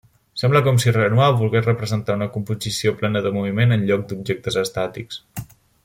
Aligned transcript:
Sembla 0.41 0.61
com 0.67 0.77
si 0.83 0.93
Renoir 0.95 1.27
volgués 1.41 1.67
representar 1.67 2.15
una 2.21 2.29
composició 2.37 2.95
plena 3.03 3.23
de 3.27 3.33
moviment 3.39 3.77
en 3.79 3.87
lloc 3.93 4.09
d'objectes 4.13 4.59
estàtics. 4.67 5.23